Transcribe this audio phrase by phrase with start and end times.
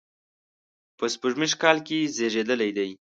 [0.97, 2.89] په سپوږمیز کال کې زیږېدلی دی.